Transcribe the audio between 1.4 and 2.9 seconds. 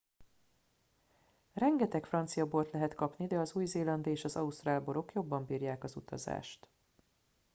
rengeteg francia bort